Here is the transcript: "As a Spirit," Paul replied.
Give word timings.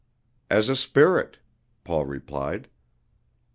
"As 0.49 0.67
a 0.67 0.75
Spirit," 0.75 1.37
Paul 1.83 2.07
replied. 2.07 2.67